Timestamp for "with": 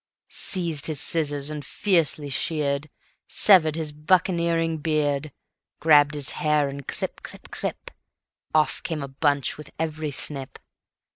9.59-9.69